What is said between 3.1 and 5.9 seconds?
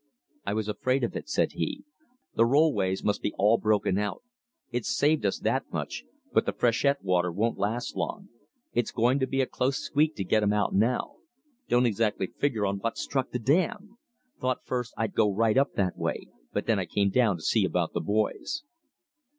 be all broken out. It's saved us that